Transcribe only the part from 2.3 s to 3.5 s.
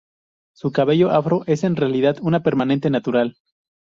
permanente natural.